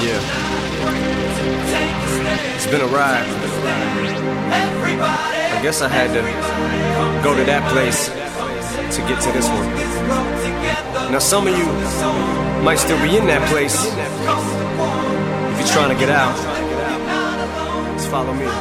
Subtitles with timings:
[0.00, 0.20] Yeah.
[2.54, 3.26] It's been a ride.
[5.52, 6.22] I guess I had to
[7.22, 8.08] go to that place
[8.94, 9.68] to get to this one.
[11.10, 11.66] Now, some of you
[12.62, 13.84] might still be in that place.
[15.52, 16.36] If you're trying to get out,
[17.96, 18.46] just follow me.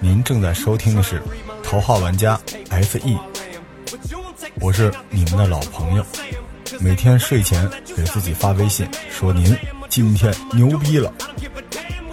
[0.00, 1.20] 您正在收听的是《
[1.62, 2.38] 头号玩家
[2.70, 3.18] SE》，
[4.60, 6.04] 我是你们的老朋友。
[6.79, 9.55] 每天睡前给自己发微信，说您
[9.89, 11.11] 今天牛逼了。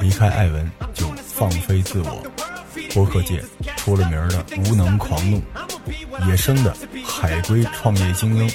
[0.01, 2.23] 离开艾文就放飞自我，
[2.93, 3.43] 播客界
[3.77, 5.41] 出了名的无能狂怒，
[6.27, 8.51] 野生的海归创业精英，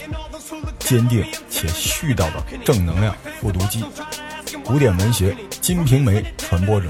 [0.80, 3.84] 坚定且絮叨的正能量复读机，
[4.64, 6.90] 古典文学金瓶梅传播者，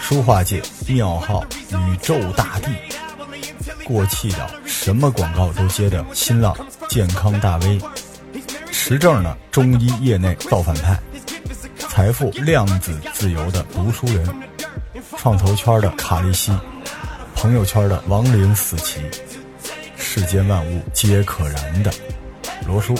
[0.00, 2.68] 书画界庙号宇宙大帝，
[3.84, 6.54] 过气的什么广告都接的新浪
[6.88, 7.78] 健康大 V。
[8.82, 10.98] 实证的中医业内造反派，
[11.78, 14.26] 财富量子自由的读书人，
[15.18, 16.50] 创投圈的卡利西，
[17.36, 19.02] 朋友圈的亡灵死棋，
[19.98, 21.92] 世间万物皆可燃的
[22.66, 22.96] 罗叔，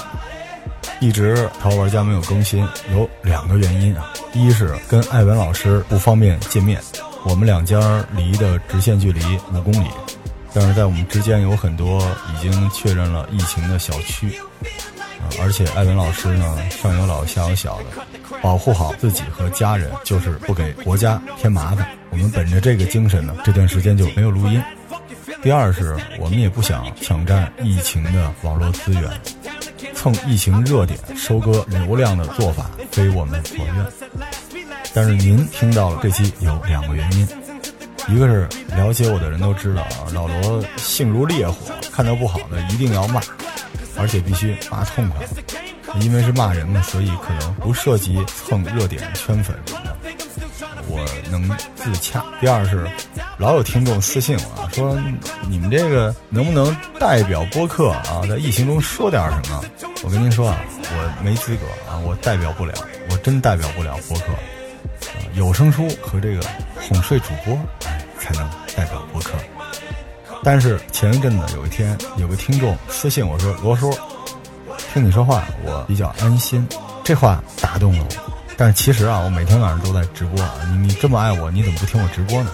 [1.01, 2.61] 一直淘玩家没有更新，
[2.92, 6.78] 有两个原因啊，一是跟艾文老师不方便见面，
[7.25, 9.89] 我们两家离的直线距离五公里，
[10.53, 14.39] 但是在我们之间有很多已经确认了疫情的小区。
[15.41, 17.84] 而且艾文老师呢，上有老下有小的，
[18.42, 21.86] 保护好自己和家人，就是不给国家添麻烦。
[22.11, 24.62] 我们本着这个精神呢，这段时间就没有录音。
[25.42, 29.11] 第二是我们也不想抢占疫情的网络资源，
[29.95, 34.67] 蹭疫情热点、收割流量的做法非我们所愿。
[34.92, 37.27] 但是您听到了这期有两个原因，
[38.08, 41.55] 一个是了解我的人都知道啊，老罗性如烈火，
[41.92, 43.20] 看到不好的一定要骂。
[44.01, 45.27] 而且必须骂痛快，
[46.01, 49.97] 因为是骂人嘛，所以可能不涉及蹭热点圈粉什么的，
[50.89, 52.25] 我能自洽。
[52.41, 52.89] 第二是，
[53.37, 54.98] 老有听众私信我说，
[55.48, 59.63] 你们这个能不能代表播客啊，在疫情中说点什么？
[60.03, 62.73] 我跟您说啊，我没资格啊，我代表不了，
[63.11, 64.33] 我真代表不了播客，
[65.35, 66.41] 有声书和这个
[66.80, 67.55] 哄睡主播
[68.19, 69.33] 才能代表播客。
[70.42, 73.90] 但是前一阵子有一天，有个听众私信我说：“罗叔，
[74.92, 76.67] 听你说话，我比较安心。”
[77.05, 78.33] 这话打动了我。
[78.56, 80.52] 但是其实啊，我每天晚上都在直播啊。
[80.70, 82.50] 你你这么爱我，你怎么不听我直播呢？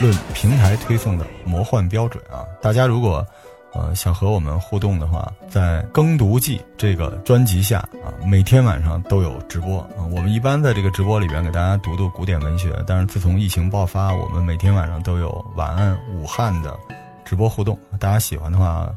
[0.00, 3.26] 论平台推送的魔幻标准啊，大家如果
[3.72, 10.04] 呃想和我们互动的话，在《耕读记》这个专辑下啊，每天晚上都有直播啊。
[10.10, 16.78] 我们一般在这个直播里边给大家读读古典文学，但是自从疫情爆发，我们每天晚上都有晚安武汉的。
[17.26, 18.88] 直播互动，大家喜欢的话，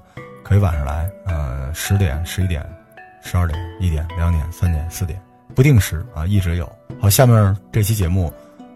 [0.44, 2.64] 可以晚上来，呃，十点、十一点、
[3.24, 5.20] 十二点、一点、两点、三点、四点，
[5.56, 6.72] 不定时啊，一直有。
[7.02, 8.32] 好，下面这期节目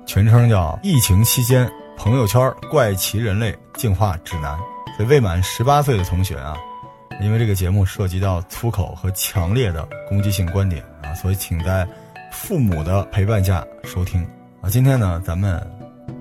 [0.08, 4.58] 全称叫《疫情期间朋友圈怪奇人类进化指南》。
[4.98, 6.58] 所以未满十八岁的同学啊，
[7.22, 11.88] 因为这个节目涉及到粗口和强烈的攻击性观点啊，所以请在
[12.32, 14.28] 父母的陪伴下收听
[14.62, 14.70] 啊。
[14.70, 15.62] 今天呢，咱们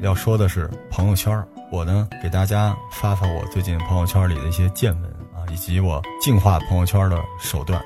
[0.01, 1.49] 要说的是朋友圈儿。
[1.73, 7.83] 我呢，给大家发发我最近朋友圈里的一些见闻啊，以及我净化朋友圈的手段。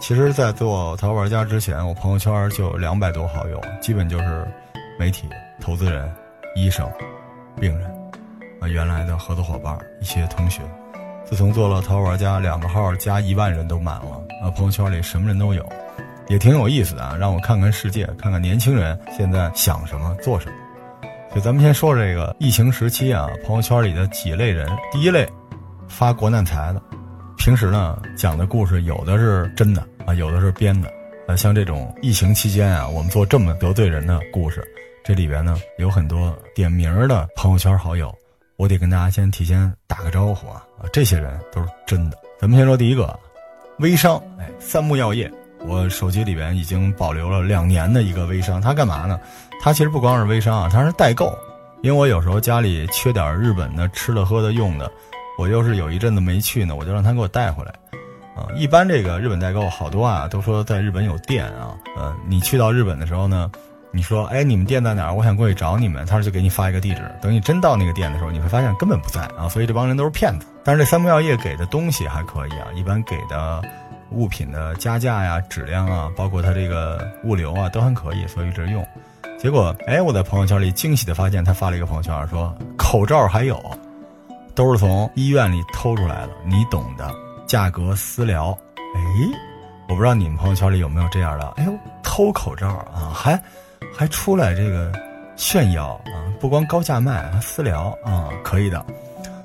[0.00, 4.44] 其实，在做淘玩家之前，我朋友圈就有两百多好友，基本就是
[4.98, 5.28] 媒体、
[5.60, 6.12] 投资人、
[6.56, 6.90] 医生、
[7.60, 7.88] 病人
[8.60, 10.60] 啊，原来的合作伙伴、一些同学。
[11.24, 15.64] 自从做了淘玩家，两个号加一万人都满了啊，朋友圈里什么人都有，
[16.26, 20.56] 也挺有意思的啊，让我看看世界，看看年轻人现在想什么，做什么。
[21.34, 24.68] 就咱们先说这个疫情时期啊，朋友圈里的几类人。
[24.92, 25.28] 第一类，
[25.88, 26.80] 发国难财的，
[27.36, 30.88] 平时呢讲的故事有的是真的啊，有的是编的。
[31.26, 34.62] 呃，像这种疫情期间啊，我们做这么得罪人的故事，
[35.02, 38.14] 这里边呢有很多点名的朋友圈好友，
[38.56, 42.16] 我得跟大家先提前打个招呼啊啊，这些人都是真的。
[42.38, 43.18] 咱们先说第一个，
[43.80, 45.28] 微商，哎，三木药业。
[45.66, 49.18] 我手机里边已经保留了两年的一个微商，他干嘛呢？
[49.64, 51.34] 他其实不光是微商啊，他是代购。
[51.80, 54.92] 因为我有时候家里缺点日本的吃的喝的用的，
[55.38, 57.72] 我又是有一阵子没去呢，我就让他给我带回来。
[58.36, 61.74] 啊，一般这个日本代购好多啊，都说在日本有店啊。
[61.96, 63.50] 呃，你去到日本的时候呢，
[63.90, 65.14] 你说，哎，你们店在哪儿？
[65.14, 67.00] 我想过去找你们，他说就给你发一个地址。
[67.22, 69.48] 等你真到那个店的时候，你会发现根本不在啊。
[69.48, 70.46] 所以这帮人都是骗子。
[70.62, 73.62] 但是这三木药业给的东西还可以啊，一般给的。
[74.10, 78.86] 物品的加价呀、质量啊，包括它这个物流啊，都很可以，所以一直用。
[79.44, 83.62] 结果，哎，我在朋友圈里惊喜的发现，他发了一个朋友圈，说口罩还有，
[84.54, 87.14] 都是从医院里偷出来的，你懂的，
[87.46, 88.58] 价格私聊。
[88.78, 88.98] 哎，
[89.86, 93.38] 我不知道你们朋友圈里有没有这样的，哎呦，偷口罩啊，还
[93.94, 94.90] 还出来这个
[95.36, 98.82] 炫耀啊，不光高价卖，还私聊啊，可以的。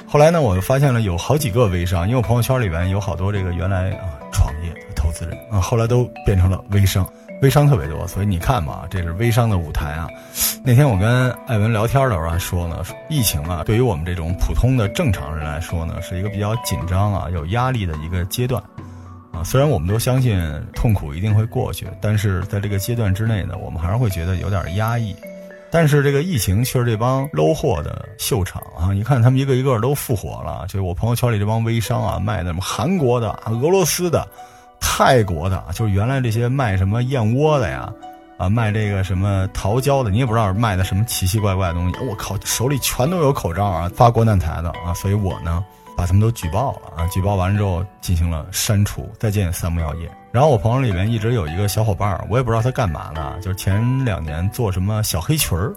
[0.08, 7.06] 后来呢，我又发现了有好几个微商，因为我朋友圈里边有好多这个原来啊创业投资人啊，后来都变成了微商，
[7.42, 10.08] 微商特别多，所以你看嘛，这是微商的舞台啊。
[10.64, 18.62] 那天我跟艾文聊天的时候还说呢，疫情啊，对于我们这种普通的正常人来说呢，是一个比较紧张啊、有压力的一个阶段
[19.32, 19.42] 啊。
[19.44, 20.38] 虽然我们都相信
[20.76, 25.16] 痛苦一定会过去，但是在这个阶段之内呢，我们还是会觉得有点压抑。
[25.72, 28.92] 但是这个疫情却是这帮搂货的秀场啊！
[28.92, 34.28] 你看他们一个一个都复活了，就我朋友圈里这帮微商啊，卖的什么韩国的、俄罗斯的、
[34.80, 37.92] 泰国的，就是原来这些卖什么燕窝的呀，
[38.38, 41.98] 啊，卖这个什么桃胶的，你也不知道卖的什么奇奇怪怪的东西。
[42.10, 44.94] 我靠，手里全都有口罩啊，发国难财的啊！
[44.94, 45.64] 所以我呢。
[45.98, 47.06] 把他们都举报了啊！
[47.08, 50.10] 举报完之后进行了删除，再见三木药业。
[50.32, 55.74] 然后我朋友里面一直有一个小伙伴，我也不知道他干嘛呢，就是前两年做什么小黑裙儿，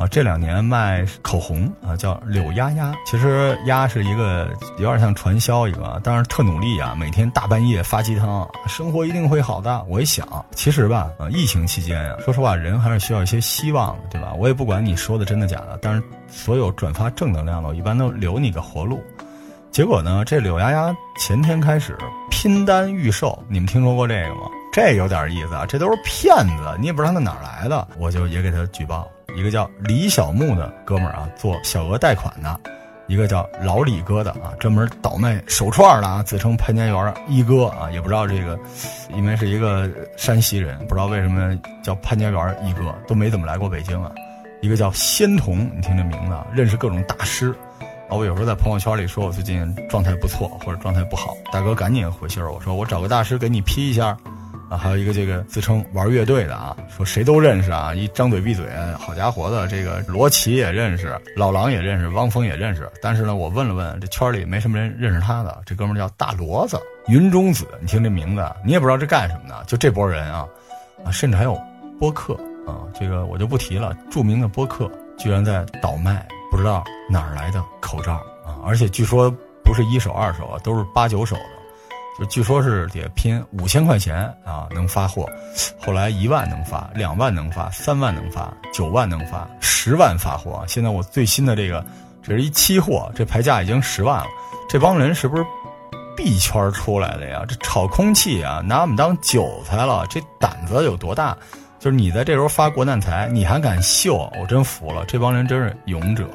[0.00, 2.90] 啊，这两年卖口红啊，叫柳丫丫。
[3.04, 4.48] 其实丫是一个
[4.78, 9.84] 有点像传销一个，但是特努力啊，每天大半夜发鸡汤，生活一定会好的。
[9.86, 14.32] 我一想，其实吧，啊，疫情期间呀，说实话，人还是需要一些希望的，对吧？
[14.38, 19.02] 我也不管你说的真的假的，但是所有转发正能量的，我一般都留你个活路。
[19.70, 20.24] 结果呢？
[20.24, 21.94] 这柳丫丫前天开始
[22.30, 24.40] 拼单预售，你们听说过这个吗？
[24.72, 25.66] 这有点意思啊！
[25.66, 29.10] 这都是骗子，你也不知道他哪儿来的，我就也给他举报。
[29.36, 32.56] 一个叫李小木的哥们儿啊，做小额贷款的；
[33.08, 38.58] 一个叫老李哥的啊，专门倒卖手串的啊，自称潘家园一哥啊，也不知道这个，
[39.12, 44.12] 因为是一个山西人，不知道为什么叫潘家园一哥，都没怎么来过北京啊。
[44.62, 47.54] 一个叫仙童，你听这名字，啊认识各种大师。
[48.08, 54.16] 啊，我有时候在朋友圈里说我最近状态不错或者状态不好，大哥赶紧回信儿，我说我找个大师给你批一下。
[54.70, 58.64] 啊，还有一个这个自称玩乐队的啊，说谁都认识啊，一张嘴闭嘴，
[58.96, 62.88] 好家伙的，这个罗琦也认识，老狼也认识，汪峰也认识。
[63.02, 65.60] 但是呢，我问了问，这圈里没什么人认识他的。
[65.66, 69.64] 这哥们叫大骡子，云中子，你听这名字，你也不知道这干什么的。
[69.66, 70.46] 就这波人啊，
[71.04, 71.60] 啊，甚至还有
[71.98, 72.34] 播客
[72.66, 73.92] 啊，这个我就不提了。
[74.08, 74.88] 著名的播客
[75.18, 76.24] 居然在倒卖。
[76.50, 78.14] 不知道哪儿来的口罩
[78.44, 78.58] 啊！
[78.64, 79.30] 而且据说
[79.62, 81.59] 不是一手二手啊，都是八九手的。
[82.20, 85.26] 就据说是得拼五千块钱啊能发货，
[85.80, 90.62] 后来一万能发，两万能发，三万能发，九万能发，十万发货。
[90.68, 91.82] 现在我最新的这个，
[92.22, 94.26] 这是一期货，这牌价已经十万了。
[94.68, 95.42] 这帮人是不是
[96.14, 97.42] 币圈出来的呀？
[97.48, 100.06] 这炒空气啊，拿我们当韭菜了？
[100.10, 101.34] 这胆子有多大？
[101.78, 104.30] 就是你在这时候发国难财，你还敢秀？
[104.38, 106.28] 我真服了，这帮人真是勇者。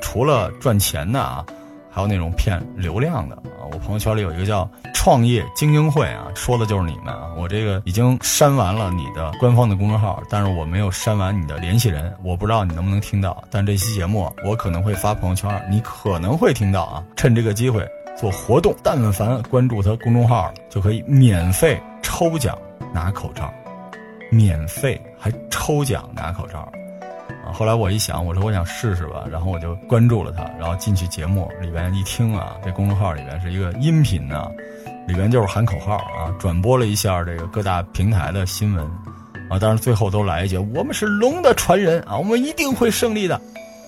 [0.00, 1.44] 除了赚钱的啊，
[1.92, 3.68] 还有那种骗流量的啊！
[3.70, 7.30] 我朋友圈里有一个叫“创业精英会”啊，说的就是你们啊！
[7.36, 13.44] 我这个已经删完了你的官方的公众号，但是我没有删完你的联系人，我不知道你能不能听到。
[13.50, 17.04] 但这期节目我可能会发朋友圈，你可能会听到啊！
[17.14, 17.86] 趁这个机会
[18.18, 22.56] 做活动，但凡关注他公众号就可以免费抽奖
[22.94, 23.52] 拿口罩，
[24.30, 26.66] 免费还抽奖拿口罩。
[27.44, 34.50] 啊后来我一想，我说我想试试吧，然后我就关注了他，然后进去节目里边一听啊，这公众号里边是一个音频呢，
[35.06, 38.84] 里边就是喊口号啊，转播了一下这个各大平台的新闻，
[39.50, 43.40] 啊，但是最后都来一句：“我们是龙的传人啊，我们一定会胜利的。”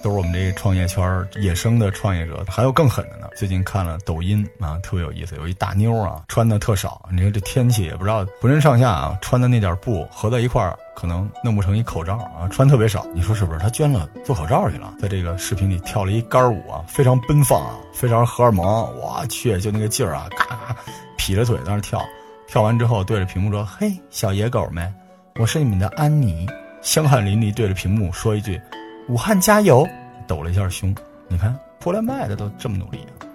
[0.02, 3.26] 都是我们这创业圈野生的创业者，还有更狠的呢。
[3.38, 7.08] 最近看了抖音啊，特别有意思，有一大妞啊，穿的特少。
[7.10, 13.06] 你看这天气也不知道，浑身上下啊穿的那点布合在一块儿，可能弄不成一口罩啊，穿特别少。
[13.14, 13.58] 你说是不是？
[13.58, 18.64] 他捐了做口罩去了，在这个视频里跳了一杆舞啊，非常奔放啊，非常荷尔蒙。
[18.98, 20.76] 我去，就那个劲儿啊，咔咔，
[21.16, 22.00] 劈着腿在那跳。
[22.46, 24.94] 跳完之后对着屏幕说：“嘿，小野狗们，
[25.36, 26.46] 我是你们的安妮。”
[26.82, 28.60] 香汗淋漓对着屏幕说一句。
[29.08, 29.86] 武汉加油！
[30.26, 30.94] 抖了一下胸，
[31.28, 33.26] 你看破烂卖的都这么努力啊。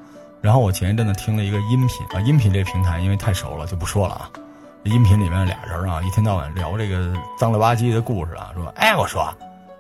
[0.41, 4.29] 然后我前一阵子听了一个音频啊，音频这平台因为太熟了就不说了啊。
[4.83, 9.31] 音频里面俩人啊，一天到晚聊这个脏了吧唧的故事啊，说哎，我说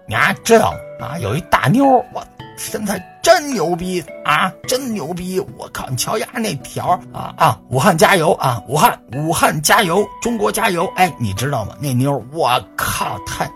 [0.05, 1.17] 你还知道啊？
[1.19, 2.23] 有一大妞，我
[2.57, 5.39] 身材真牛逼啊，真牛逼！
[5.57, 7.59] 我靠，你瞧丫那条啊啊！
[7.69, 8.61] 武汉加油啊！
[8.67, 10.05] 武汉武汉加油！
[10.21, 10.85] 中国加油！
[10.95, 11.75] 哎，你知道吗？
[11.79, 13.49] 那妞，我靠，太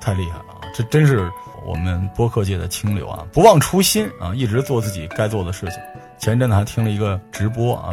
[0.00, 0.44] 太厉害了。
[0.74, 1.30] 这真是
[1.66, 3.26] 我们播客界的清流啊！
[3.32, 5.78] 不忘初心啊，一直做自己该做的事情。
[6.18, 7.90] 前阵子还听了一个直播啊，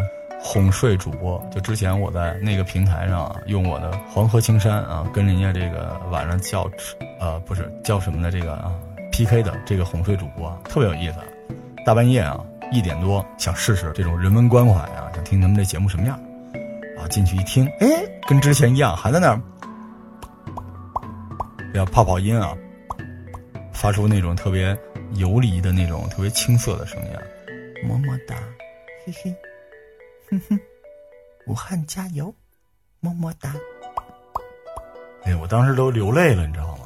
[0.48, 1.44] 哄睡主播。
[1.52, 6.70] 就之前我在那个平台上啊，用我的黄河青山啊，跟人家这个晚上叫，
[7.20, 8.72] 呃，不是叫什么的这个啊
[9.12, 11.16] PK 的这个哄睡主播，特别有意思。
[11.84, 12.40] 大半夜啊，
[12.72, 16.16] 一点多想试试这种人文关怀啊，想听他们这节目什么样。
[16.96, 17.88] 啊，进去一听，哎，
[18.28, 19.42] 跟之前一样，还在那儿，
[21.74, 22.56] 要泡泡音啊，
[23.74, 24.78] 发出那种特别
[25.16, 27.22] 游离的那种特别青涩的声音，啊
[27.88, 28.36] 么么哒，
[29.06, 29.36] 嘿嘿，
[30.30, 30.60] 哼哼，
[31.48, 32.34] 武汉加油，
[33.00, 33.54] 么么哒。
[35.24, 36.86] 哎，我当时都流泪了，你知道吗？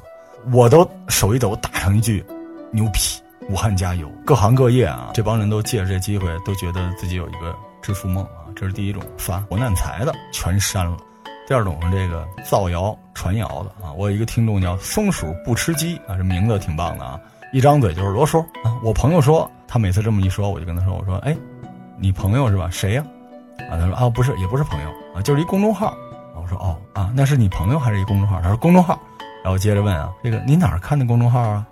[0.53, 2.23] 我都手一抖，打上一句
[2.71, 2.99] ：“牛逼，
[3.49, 8.47] 武汉加油！”各行各业啊，这帮人都借着这机会，都觉得自己有一个致富梦啊。
[8.55, 10.97] 这是第一种发国难财的，全删了。
[11.47, 13.91] 第二种是这个造谣传谣的啊。
[13.93, 17.19] 我有一个听众叫松鼠不吃鸡啊，这名字挺棒的啊。
[17.51, 18.79] 一张嘴就是罗叔啊。
[18.83, 21.35] 我朋友说，他每次这么一说，我就跟他说：“我说，哎，
[21.97, 22.69] 你朋友是吧？
[22.69, 23.03] 谁呀？”，
[23.69, 25.95] 啊他说：“啊，不是，也不是朋友啊，就是一公众号。”
[26.35, 28.99] 我说：“哦啊，那是你朋友还是一公众号？”他说：“公众号。”
[29.43, 31.65] 然后接着问啊，这个你哪儿看的公众号啊？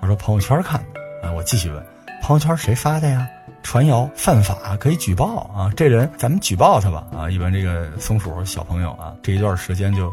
[0.00, 1.28] 他说朋友圈看的。
[1.28, 1.86] 啊，我继续问，
[2.20, 3.26] 朋友圈谁发的呀？
[3.62, 5.70] 传谣犯法，可以举报啊！
[5.76, 7.30] 这人咱们举报他吧啊！
[7.30, 10.12] 一般这个松鼠小朋友啊，这一段时间就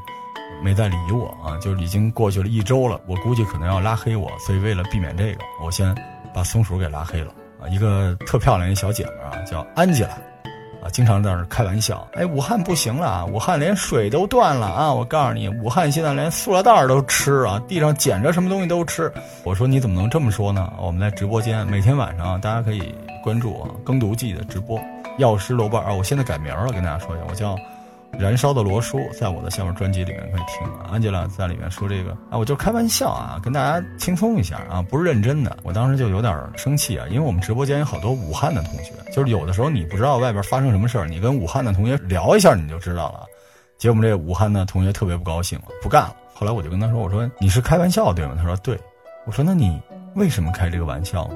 [0.64, 3.02] 没再理我啊，就已经过去了一周了。
[3.08, 5.96] 我估计可能要拉黑我，所以为了避免这个，我先
[6.32, 7.68] 把松鼠给拉黑了啊。
[7.70, 10.16] 一个特漂亮一小姐妹啊，叫安吉拉。
[10.82, 14.94] 啊，经常在那开玩笑，哎，武汉不行了啊，武汉连水都断了啊！
[14.94, 19.12] 我告诉你，武汉现在连塑料袋都吃啊，地上捡着什么东西都吃。
[19.44, 20.72] 我说你怎么能这么说呢？
[20.80, 24.80] 我们在直播间，每天晚上大家可以关注我，耕读记的直播，
[25.18, 27.58] 药师楼伴啊，我现在改名了，跟大家说一下，我叫。
[28.18, 30.90] 燃烧的罗叔，在我的下面专辑里面可以听啊。
[30.92, 35.58] 安吉拉在里面说这个啊，我就开玩笑啊，跟大家轻松一下啊，不是认真的。
[35.64, 43.26] 我当时就有点生气啊，因为我们直播间有好多武汉的同学，就是有的时候你不知道外边发生什么事儿，你跟武汉的同学聊一下你就知道了。
[43.78, 46.16] 结果我们这武汉的同学特别不高兴，不干了。
[46.34, 48.78] 后来我就跟他说：“我说你是开玩笑对吗？”他说：“对。”
[49.26, 49.82] 我说：“那你
[50.16, 51.36] 为什么开这个玩笑呢？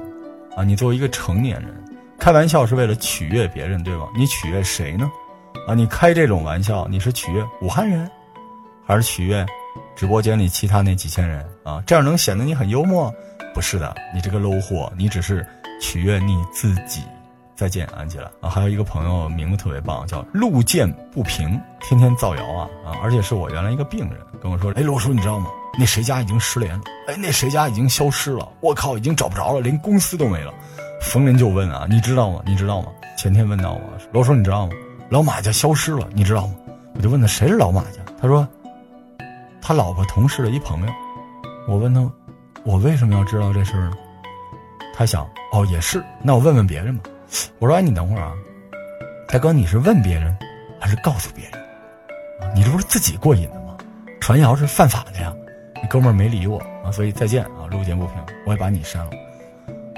[0.56, 1.74] 啊，你作为一个成年人，
[2.18, 4.06] 开玩笑是为了取悦别人对吧？
[4.16, 5.10] 你取悦谁呢？”
[5.66, 8.10] 啊，你开这种玩笑，你是取悦武汉人，
[8.86, 9.44] 还是取悦
[9.96, 11.82] 直播间里其他那几千人啊？
[11.86, 13.12] 这样能显得你很幽默？
[13.54, 15.46] 不是的，你这个 low 货，你只是
[15.80, 17.02] 取悦你自己。
[17.56, 18.50] 再见，安吉拉啊！
[18.50, 22.98] 还有一个朋友名字特别棒，叫路见不平，天天造谣啊啊！
[23.00, 25.46] 而且是我原来一个病人跟我说，哎，罗叔，你知道吗？
[25.78, 26.82] 那谁家已经失联了？
[27.06, 28.48] 哎，那谁家已经消失了？
[28.58, 30.52] 我靠，已经找不着了，连公司都没了。
[31.00, 32.42] 逢人就问啊，你知道吗？
[32.44, 32.88] 你知道吗？
[33.16, 33.80] 前天问到我，
[34.10, 34.72] 罗叔，你知道吗？
[35.14, 36.54] 老马家消失了，你知道吗？
[36.96, 38.48] 我就问他谁是老马家，他说
[39.62, 40.92] 他老婆同事的一朋友。
[41.68, 42.10] 我问他，
[42.64, 43.92] 我为什么要知道这事儿呢？
[44.92, 47.04] 他想，哦，也是，那我问问别人吧。
[47.60, 48.32] 我说，哎，你等会儿啊，
[49.28, 50.36] 大哥，你是问别人
[50.80, 52.52] 还是告诉别人？
[52.52, 53.76] 你这不是自己过瘾的吗？
[54.20, 55.32] 传谣是犯法的呀。
[55.76, 58.16] 那哥们儿没理我啊，所以再见啊，路见不平，
[58.46, 59.12] 我也把你删了。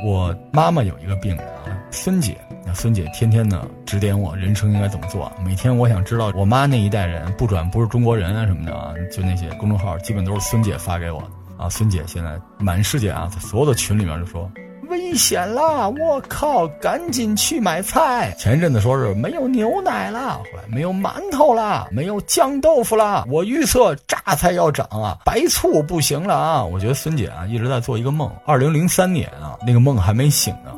[0.07, 2.37] 我妈妈有一个病人啊，孙姐。
[2.65, 5.31] 那孙姐天天呢指点我人生应该怎么做。
[5.45, 11.69] 每天我想知道我妈那一代人不转不是中国人啊什么的啊，就那些公众号基本都是孙姐发给我的啊。
[11.69, 14.51] 孙姐现在满世界啊，在所有的群里面就说
[14.89, 15.89] 危险啦！
[15.89, 18.33] 我靠，赶紧去买菜。
[18.39, 23.25] 前一阵子说是没有牛奶了，后来没有馒头了，没有酱豆腐了。
[23.29, 26.65] 我预测榨菜要涨啊，白醋不行了啊。
[26.65, 28.31] 我觉得孙姐啊一直在做一个梦。
[28.47, 30.71] 二零零三年啊，那个梦还没醒呢。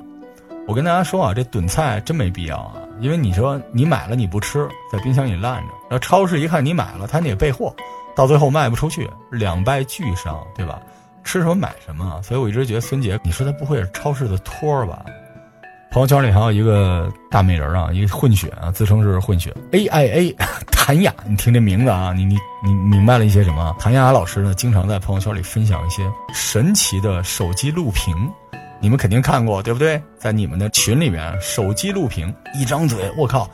[0.68, 7.74] 我跟大家说啊，这囤菜真没必要啊，因为你说你买了你不吃，在冰箱里烂着，然后超市一看你买了，他也备货，
[8.14, 10.78] 到最后卖不出去，两败俱伤，对吧？
[11.24, 15.02] 吃什么买什么，所以我一直觉得孙姐，你说他不会是超市的托儿吧？
[15.90, 20.36] 朋友圈里还有一个大美人啊，一个混血啊，自称是混血 A I A
[20.70, 23.74] 谭雅，你听这名字啊，你你你明白了一些什么？
[23.80, 26.02] 谭雅老师呢，经常在朋友圈里分享一些
[26.34, 28.14] 神奇的手机录屏。
[28.80, 30.00] 你们肯定看过，对不对？
[30.18, 33.50] 在你们的群里面，手机录屏，一张嘴，我靠，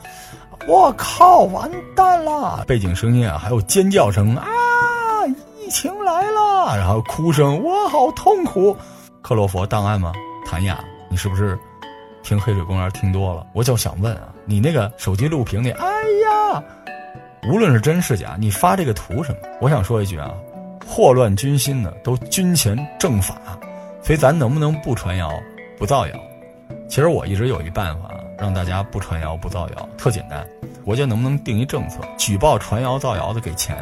[0.67, 2.63] 我靠，完蛋了！
[2.67, 4.45] 背景声音啊，还有尖叫声啊，
[5.59, 8.75] 疫情来了，然后哭声，我好痛苦。
[9.23, 10.13] 克洛佛档案吗？
[10.45, 11.57] 谭雅，你是不是
[12.21, 13.45] 听黑水公园听多了？
[13.53, 15.87] 我就想问啊，你那个手机录屏里，哎
[16.23, 16.63] 呀，
[17.49, 19.37] 无论是真是假，你发这个图什么？
[19.59, 20.31] 我想说一句啊，
[20.85, 23.35] 祸乱军心的都军前正法。
[24.05, 25.33] 所以咱能不能不传谣、
[25.79, 26.13] 不造谣？
[26.87, 30.45] 其实我一直有一办法，让大家不传谣、不造谣，特简单。
[30.83, 33.75] 国家能不能定一政策，举报传谣、造谣的给钱？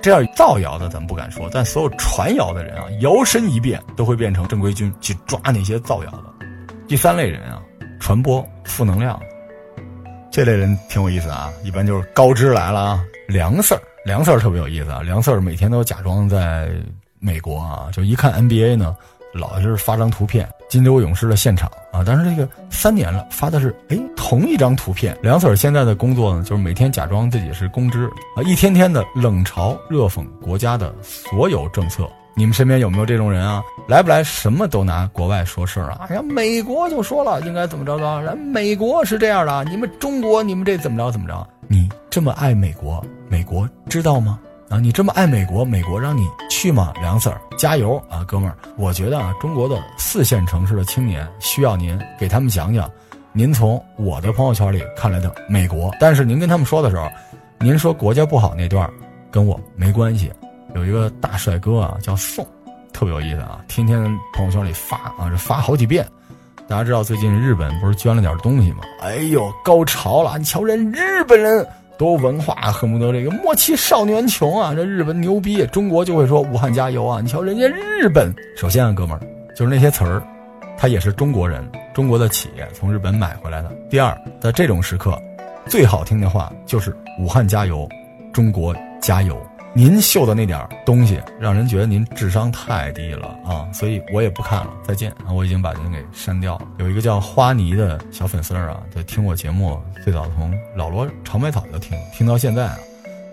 [0.00, 6.46] 这样造谣的咱不敢说，但所有传谣的人啊，摇身一变都会变成正规军去抓那些造谣的。
[6.86, 7.60] 第三类人啊，
[7.98, 9.20] 传播负能量，
[10.30, 11.52] 这类人挺有意思啊。
[11.64, 15.02] 一般就是高知来了啊，梁 Sir，梁 Sir 特别有意思啊。
[15.02, 16.70] 梁 Sir 每天都假装在
[17.18, 18.96] 美国啊，就一看 NBA 呢。
[19.34, 25.16] 老是发张图片，金州勇士的现场啊，但是这个三年了，发的是哎同一张图片。
[25.22, 32.08] 梁 Sir 现在的工作呢，就是每天假装自己是公知啊，一天天的冷嘲热讽国家的所有政策。
[32.36, 33.62] 你们身边有没有这种人啊？
[33.86, 36.06] 来不来什么都拿国外说事儿啊？
[36.08, 41.46] 哎呀，美国就说了应该怎么着着，来美国是这样的，你们中国你们这怎么着怎么着？
[41.68, 44.38] 你这么爱美国，美国知道吗？
[44.74, 46.92] 啊，你这么爱美国，美国让你去吗？
[47.00, 48.56] 梁 Sir，加油啊，哥们儿！
[48.76, 52.90] 我觉得啊，中国的四线城市的青年需要您给他们讲讲，
[53.32, 55.92] 您从我的朋友圈里看来的美国。
[56.00, 57.08] 但是您跟他们说的时候，
[57.60, 58.90] 您说国家不好那段，
[59.30, 60.32] 跟我没关系。
[60.74, 62.44] 有一个大帅哥啊，叫宋，
[62.92, 64.02] 特别有意思啊，天天
[64.32, 66.04] 朋友圈里发啊，这发好几遍。
[66.66, 68.78] 大家知道最近日本不是捐了点东西吗？
[69.02, 70.36] 哎呦，高潮了！
[70.36, 71.64] 你瞧人日本人
[71.96, 74.74] 多文化，恨不得这个莫欺少年穷啊！
[74.74, 77.20] 这日本牛逼，中国就会说武汉加油啊！
[77.20, 79.20] 你瞧人家日本，首先啊，哥们儿，
[79.54, 80.22] 就是那些词儿，
[80.76, 83.70] 他也是中国人，中国的企业从日本买回来的。
[83.88, 85.16] 第二，在这种时刻，
[85.66, 87.88] 最好听的话就是武汉加油，
[88.32, 89.40] 中国加油。
[89.76, 93.68] 您秀的那点东西，让人觉得您智商太低了啊！
[93.72, 95.32] 所以我也不看了，再见啊！
[95.32, 96.68] 我已经把您给删掉了。
[96.78, 102.78] 有一个叫花泥的小粉丝儿啊，在听我节目，最早从老罗长白草就听，听到现在啊，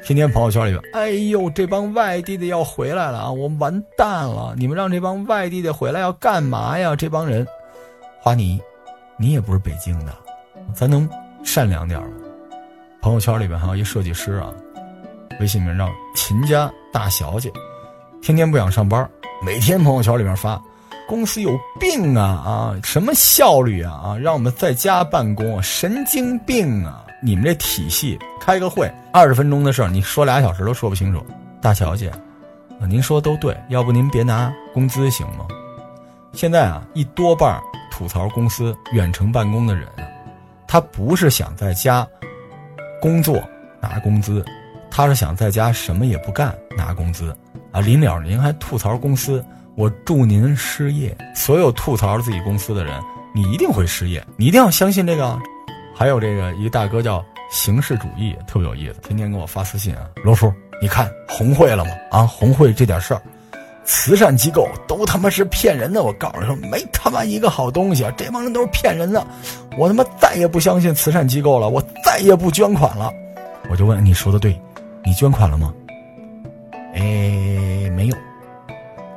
[0.04, 3.32] 天天朋友圈里边，哎呦，这帮外地的要回来了啊！
[3.32, 4.56] 我完蛋了！
[4.58, 6.96] 你们让这帮外地的回来要干嘛呀？
[6.96, 7.46] 这帮人，
[8.20, 8.60] 花泥，
[9.16, 10.12] 你也不是北京的，
[10.74, 11.08] 咱能
[11.44, 12.08] 善良点吗？
[13.00, 14.52] 朋友圈里边还有一设计师啊。
[15.40, 17.52] 微信名叫秦家大小姐，
[18.22, 19.10] 天天不想上班，
[19.42, 20.62] 每天朋友圈里面发，
[21.08, 27.06] 公司有病啊啊，什么效率啊啊，让我们在家办公，神经病啊！
[27.24, 31.24] 你们这体系开个会，二十分钟的事，你说俩小时都说不清楚。
[31.62, 32.12] 大小姐，
[32.88, 35.46] 您说都对，要不您别拿工资行吗？
[36.34, 39.88] 现在啊，一多半吐槽公司远程办公的人，
[40.68, 42.08] 他不是想在家
[43.02, 43.42] 工作
[43.80, 44.44] 拿工资。
[44.92, 47.36] 他是想在家什么也不干拿工资，
[47.72, 49.44] 啊，临了您还吐槽公司，
[49.76, 51.16] 我祝您失业。
[51.34, 53.02] 所有吐槽自己公司的人，
[53.34, 55.40] 你一定会失业，你一定要相信这个。
[55.96, 60.52] 还有这个一个大哥叫形式主义，特别有意思，天天给我发私信啊，罗叔，
[60.82, 61.92] 你看红会了吗？
[62.12, 63.22] 啊，红会这点事儿，
[63.86, 69.26] 慈善机构都他妈是骗人的，我告诉你说，没他妈一个好东西，这帮人都是骗人的，
[69.78, 73.12] 我他妈再也不相信慈善机构了，我再也不捐款了。
[73.70, 74.60] 我就问你说的对。
[75.04, 75.74] 你捐款了吗？
[76.94, 78.16] 哎，没有。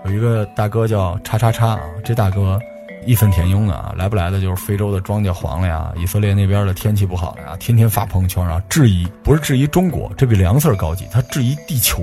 [0.04, 2.58] 有一个大哥叫叉叉叉啊，这大哥
[3.06, 12.02] 义愤填膺的啊，来不来的就是非洲的庄稼黄了呀，以色列那边的天气不好了呀，天天发朋友圈啊，质疑不是质疑中国，这比梁 Sir 高级，他质疑地球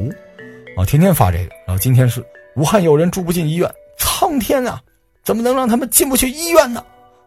[0.78, 1.50] 啊，天天发这个。
[1.68, 2.24] 然后今天是
[2.56, 4.82] 武汉有人住不进医院，苍天啊，
[5.24, 6.84] 怎么能让他们进不去医院呢？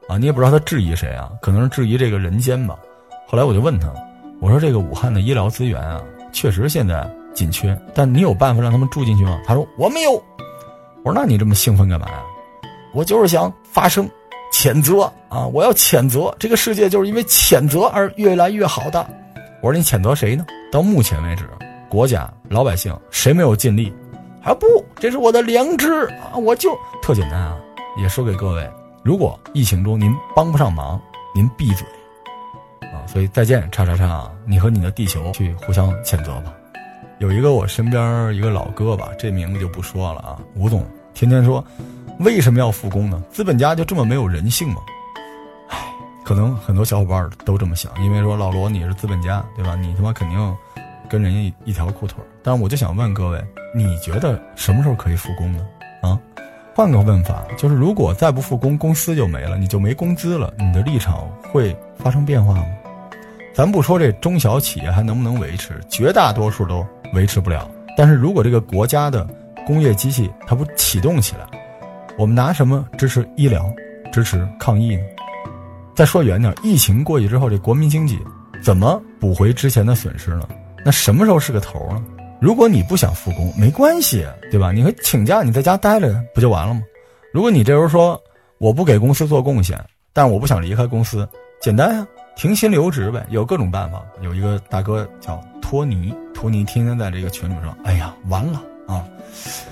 [0.08, 2.76] 啊，你也不知道他质疑谁啊，可能是质疑这个人间吧。
[3.26, 3.92] 后来我就问他，
[4.40, 6.02] 我说这个武汉的医疗资源啊。
[6.34, 9.40] 确实现在紧缺，但你有办法让他们住进去吗？
[9.46, 10.12] 他说我没有。
[11.04, 12.22] 我说那你这么兴奋干嘛呀？
[12.92, 14.08] 我就是想发声，
[14.52, 15.46] 谴责啊！
[15.46, 19.06] 我要谴责这个世界，就是因为谴责而越来越好的。
[19.62, 20.44] 我说你谴责谁呢？
[20.72, 21.48] 到目前为止，
[21.88, 23.92] 国家老百姓谁没有尽力？
[24.42, 24.66] 啊不，
[24.96, 26.36] 这是我的良知啊！
[26.36, 27.56] 我就特简单啊，
[27.96, 28.70] 也说给各位：
[29.02, 31.00] 如果疫情中您帮不上忙，
[31.34, 31.86] 您闭嘴。
[33.06, 34.30] 所以再见，叉叉叉啊！
[34.44, 36.52] 你和你的地球去互相谴责吧。
[37.18, 40.38] 有一个我身边一个老哥吧，这名字就不说了啊。
[40.54, 41.64] 吴总天天说，
[42.18, 43.22] 为什么要复工呢？
[43.30, 44.80] 资本家就这么没有人性吗？
[45.68, 45.78] 唉，
[46.24, 49.76] 可能很多小伙伴都这么想，因为说老罗你是资本家，对吧？
[49.76, 50.56] 你他妈肯定
[51.08, 52.18] 跟人家一条裤腿。
[52.42, 53.42] 但是我就想问各位，
[53.74, 55.64] 你觉得什么时候可以复工呢？
[56.02, 56.18] 啊？
[56.74, 62.66] 换个问法，就是如果再不复工，公司就没了，你就没工资了，你的立场会发生变化吗？
[63.54, 67.70] 咱不说这中小企业还能不能维持，绝大多数都维持不了。
[67.96, 69.24] 但是如果这个国家的
[69.64, 71.46] 工业机器它不启动起来，
[72.18, 73.72] 我们拿什么支持医疗、
[74.12, 75.02] 支持抗疫呢？
[75.94, 78.18] 再说远点，疫情过去之后，这国民经济
[78.60, 80.48] 怎么补回之前的损失呢？
[80.84, 82.02] 那什么时候是个头呢？
[82.40, 84.72] 如果你不想复工，没关系，对吧？
[84.72, 86.82] 你可以请假，你在家待着不就完了吗？
[87.32, 88.20] 如果你这时候说
[88.58, 89.80] 我不给公司做贡献，
[90.12, 91.28] 但是我不想离开公司，
[91.60, 92.04] 简单呀。
[92.36, 94.02] 停薪留职呗，有各种办法。
[94.20, 99.04] 有一个大哥叫托尼，托尼天天在这个群里说：“哎呀，完了啊！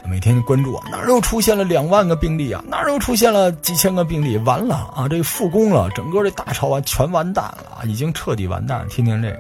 [0.06, 2.62] 每天关注啊，哪儿又出现了两万个病例啊？
[2.68, 4.36] 哪儿又出现了几千个病例？
[4.38, 5.08] 完了啊！
[5.08, 8.86] 这复工了，整个这大潮完全完蛋了，已经彻底完蛋。
[8.88, 9.38] 天天这个，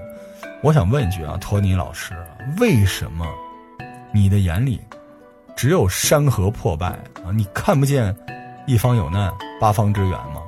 [0.62, 2.14] 我想问一句啊，托尼老师，
[2.58, 3.26] 为什么
[4.12, 4.80] 你的眼里
[5.56, 6.88] 只有山河破败
[7.24, 7.30] 啊？
[7.34, 8.14] 你看不见
[8.66, 10.42] 一方有难，八方支援吗？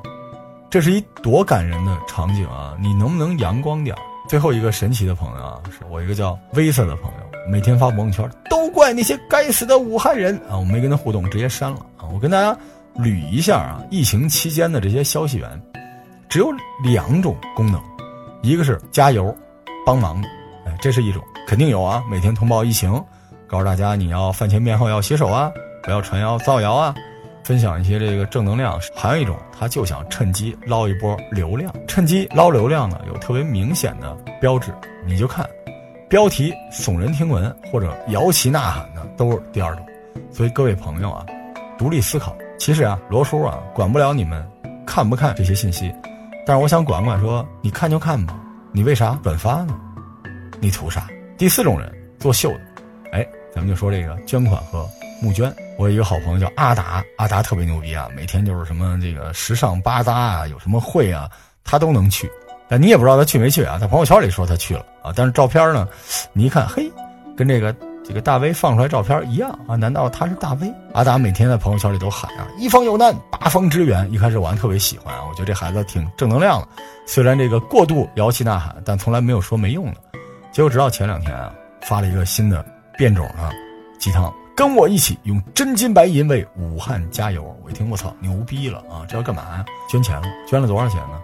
[0.75, 2.77] 这是一多感人的场景啊！
[2.81, 3.97] 你能不能阳光点？
[4.29, 10.59] 最后一个神奇的朋友啊，是我一个叫威瑟的朋友，每天发朋友圈，都怪那些该死的武汉人啊！
[10.59, 12.11] 我没跟他互动，直接删了啊！
[12.13, 12.59] 我跟大家
[12.97, 15.49] 捋一下啊，疫情期间的这些消息源，
[16.29, 17.81] 只有两种功能，
[18.43, 19.33] 一个是加油、
[19.87, 20.29] 帮忙的，
[20.67, 22.03] 哎，这是一种，肯定有啊！
[22.11, 22.91] 每天通报疫情，
[23.47, 25.53] 告诉大家你要饭前便后要洗手啊，
[25.85, 26.93] 不要传谣造谣啊。
[27.45, 31.73] 分享一些这个正能量，还有一种，他就想趁机捞一波流量。
[31.87, 34.73] 趁机捞流量呢，有特别明显的标志，
[35.07, 35.47] 你就看，
[36.09, 39.87] 标题耸人听闻或者摇旗呐喊的都是第二种。
[40.33, 41.25] 所以各位朋友啊，
[41.77, 42.35] 独立思考。
[42.59, 44.43] 其实啊，罗叔啊，管不了你们
[44.87, 45.95] 看不看这些信息，
[46.47, 48.35] 但是我想管管，说你看就看吧，
[48.73, 49.79] 你为啥转发呢？
[50.61, 51.07] 你图啥？
[51.37, 52.61] 第四种人作秀的，
[53.13, 54.89] 哎，咱们就说这个捐款和。
[55.23, 61.29] 募捐，我有一个好朋友叫阿达，阿达特别牛逼啊，每天就是什么这个时尚巴扎啊，有什么会啊，
[61.65, 62.31] 他都能去。
[62.69, 65.87] 但你也不知道他去没去啊，在朋友圈里说他去了啊，但是照片呢，
[66.33, 66.91] 你一看，嘿，
[67.37, 70.73] 跟这个这个大 V 放出来照片一样啊，难道他是大 V？
[70.93, 74.11] 阿达每天在朋友圈里都喊啊，一方有难八方支援。
[74.13, 76.69] 一开始我还特别喜欢啊，我觉得这孩子挺正能量的，
[77.07, 79.97] 虽然这个过度摇旗呐喊，但从来没有说没用的。
[80.53, 82.65] 结果直到前两天啊，发了一个新的
[82.97, 83.51] 变种的
[83.99, 84.33] 鸡汤。
[84.57, 87.43] 跟我一起用真金白银为武汉加油！
[87.65, 89.05] 我一听，我操，牛逼了啊！
[89.09, 89.65] 这要干嘛呀？
[89.91, 91.21] 捐钱了，捐了多少钱呢？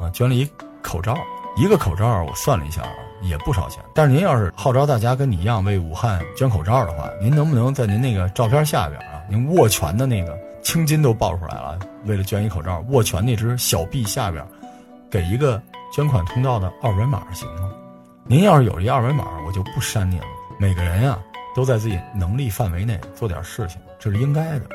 [0.00, 0.48] 啊，捐了一
[0.82, 1.16] 口罩，
[1.56, 2.88] 一个口罩，我算了一下啊，
[3.22, 3.80] 也不少钱。
[3.94, 14.44] 但是您要是号召大家跟你一样为武汉捐口罩的话，您能不能在您那个照片下边啊，您握拳的那个青筋都爆出来了，为了捐一口罩，握拳那只小臂下边，
[15.08, 17.70] 给一个捐款通道的二维码行吗？
[18.24, 20.26] 您要是有这二维码，我就不删您了。
[20.58, 21.16] 每个人呀。
[21.56, 24.66] 都在自己能力范围内做点事情，这是应该的，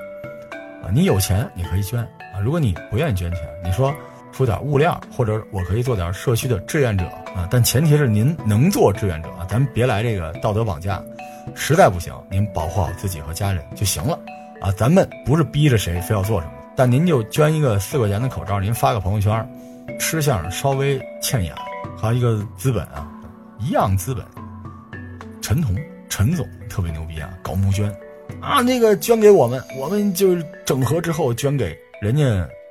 [0.83, 2.01] 啊，你有钱你可以捐
[2.33, 3.93] 啊，如果你不愿意捐钱，你说
[4.31, 10.99] 出点物料，或者我可以做点社区的志愿者啊，但前提是您能做志愿者啊，咱别来这个道德绑架，
[11.53, 14.19] 实在不行，您保护好自己和家人就行了，
[14.59, 19.47] 啊，咱们不是逼着谁非要做什么，但您就捐一个四块钱的口罩，您发个朋友圈，
[19.99, 21.53] 吃相稍微欠眼，
[21.95, 23.07] 还有一个资本啊，
[23.59, 24.25] 一样资本，
[25.43, 25.75] 陈彤。
[26.11, 27.89] 陈总特别牛逼啊，搞募捐，
[28.41, 32.23] 啊，那个捐给我们，我们就整合之后捐给人家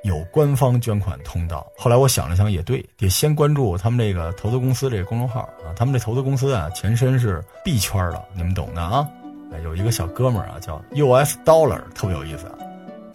[0.03, 1.65] 有官方捐款通道。
[1.75, 9.09] 后来我想了想，也对，得先关注他们这个投资公司这个公众号啊，他们这投资公司啊，前身是币圈的，你们懂的啊。
[9.51, 12.53] 哎，有一个小哥们儿啊，叫 US Dollar，特别有意思啊。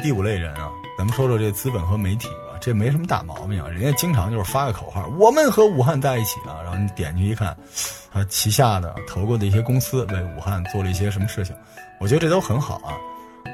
[0.01, 2.27] 第五类人啊，咱们说说这资本和媒体。
[2.61, 7.57] 这没什么大毛病啊，人家经常就是发个口号，我们和武汉在一起啊，然后你点进去一看，
[8.13, 11.55] 他旗下的投过的一些公司为武汉做了一些什么事情，
[12.01, 12.95] 我觉得这都很好啊。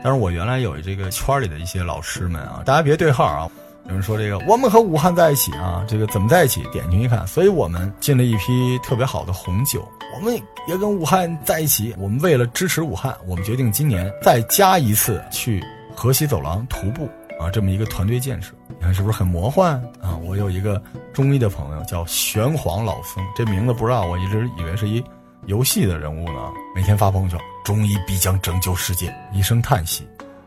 [0.02, 3.50] 但是我原来有这个圈里的一些老师们啊，大家别对号啊。
[3.88, 6.62] 有人说这个我们和武汉在一起啊，这个怎么在一起？
[6.72, 11.92] 点进去一看，所以我们进了一批特别好的红酒，我们也跟武汉在一起。
[11.98, 15.60] 我们为了支持武汉，我们决定今年再加一次去
[15.96, 17.08] 河西走廊徒步。
[17.40, 20.16] 啊，这么一个团队建设，看是不是很魔幻啊？
[20.24, 25.02] 我有一个中医的朋友叫玄黄老僧，这名字不知道，我一直以为是一
[25.46, 26.52] 游戏的人物呢。
[26.74, 30.06] 每天发朋友圈，中医必将拯救世界，一声叹息。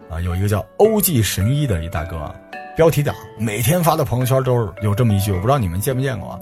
[0.09, 2.33] 啊，有一个叫欧记神医的一大哥，
[2.75, 6.39] 标题党，每天发的朋友圈都是有这么一句，我不知道你们见没见过啊。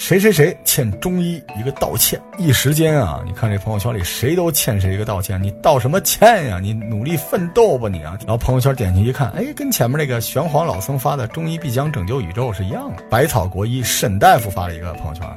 [0.00, 6.58] 谁谁谁欠中医一个道歉，一时间啊，你看这朋友圈里谁都欠谁一个道歉，你道什么歉呀？
[6.58, 8.16] 你努力奋斗吧你啊！
[8.20, 13.02] 然后朋友圈点进去一看，哎，跟前面那个玄黄老僧发的“中医必将拯救宇宙”是一样的。
[13.10, 15.28] 百草国医沈大夫发了一个朋友圈，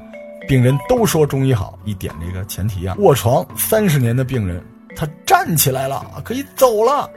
[0.47, 4.63] 病人都说中医好，一点这个前提啊，卧床三十年的病人
[4.95, 7.09] 他站起来了，可以走了。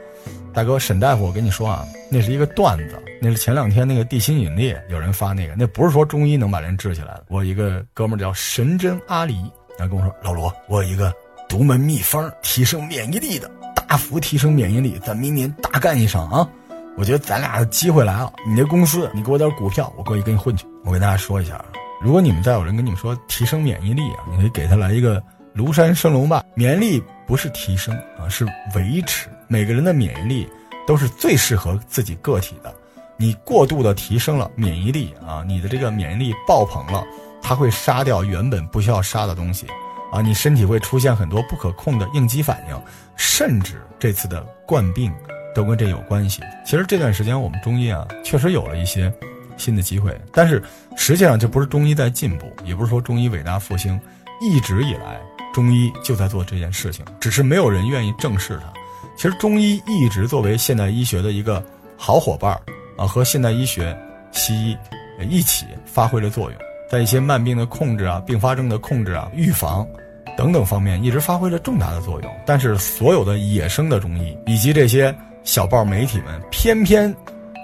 [0.57, 7.25] 大哥沈大夫，我跟你说啊，那是一个段子，那是前两天那个地心引力有人发那个，那不是说中医能把人治起来的。
[7.27, 9.35] 我一个哥们叫神针阿离，
[9.77, 11.13] 然后跟我说，老罗，我有一个
[11.47, 13.47] 独门秘方，提升免疫力的，
[13.87, 16.49] 大幅提升免疫力，咱明年大干一场啊！
[16.97, 20.65] 我觉得咱俩的机会来了，你那公司，你给我点股票，我过去跟你混去。
[20.83, 21.63] 我跟大家说一下，
[22.01, 25.21] 如果你们再有人跟你们说提升免疫力啊，你可以给他来一个
[25.55, 28.43] 庐山升龙霸，免疫力不是提升啊，是
[28.73, 29.29] 维持。
[29.47, 30.49] 每个人的免疫力
[30.85, 32.73] 都是最适合自己个体的，
[33.15, 37.03] 你过度的提升了免疫力啊，你的这个免疫力爆棚了，
[37.41, 39.67] 它会杀掉原本不需要杀的东西，
[40.11, 42.81] 啊，你身体会出现很多不可控的应激反应，
[43.15, 45.13] 甚至这次的冠病
[45.55, 46.41] 都跟这有关系。
[46.65, 49.11] 其实这段时间我们中医啊，确实有了一些
[49.55, 50.61] 新的机会，但是
[50.95, 53.99] 实际上这不是中医在进步，也不是说中医伟大复兴，
[54.41, 55.19] 一直以来
[55.53, 58.76] 中医就在做这件事情，只是没有人愿意正视它。
[59.17, 61.63] 其实中医一直作为现代医学的一个
[61.97, 62.61] 好伙伴儿
[62.95, 63.97] 啊，和现代医学
[64.31, 64.77] 西医
[65.27, 69.85] 一起发挥了作用，在一些慢病的控制啊、并发症的控制啊、预防
[70.37, 72.31] 等等方面，一直发挥了重大的作用。
[72.45, 77.13] 但是，所有的野生的中医以及这些小报媒体们，偏偏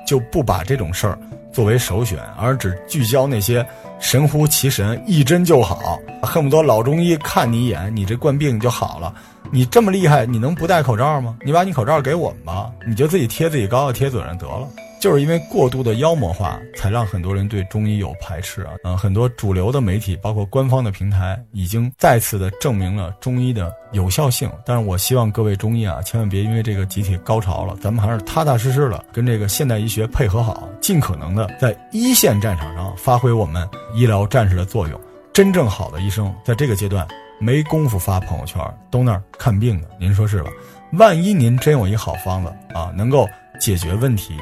[0.08, 1.20] 就不把这种事儿
[1.52, 3.64] 作为首选，而只聚焦那些
[4.00, 9.14] 神乎其神、一针就好，恨不得老中医看你一眼，你这冠病就好了。
[9.54, 11.38] 你这么厉害，你能不戴口罩吗？
[11.46, 14.68] 你把你口罩给我们吧，你就自己贴自己膏药贴嘴上得了。
[15.00, 18.72] 就是因为过度的妖魔化，才让很多人对中医有排斥啊。
[18.84, 24.50] 嗯，很多主流的媒体，包括官方的平台，已经再次的证明了中医的有效性。
[24.66, 35.00] 但是我希望各位中医啊，千万别因为这个集体高潮了，咱们还是踏踏实实的跟这个现代医学配合好，尽可能的在一线战场上发挥我们医疗战士的作用。
[35.32, 37.08] 真正好的医生，在这个阶段。
[37.44, 40.50] 没工夫发朋友圈，都那儿看病的，您说是吧？
[40.94, 43.28] 万一您真有一好方子啊，能够
[43.60, 44.38] 解决问题，